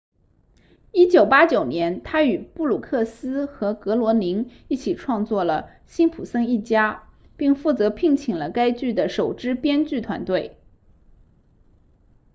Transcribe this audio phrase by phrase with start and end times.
[0.93, 10.57] 1989年他与布鲁克斯和格罗宁一起创作了辛普森一家并负责聘请了该剧的首支编剧团队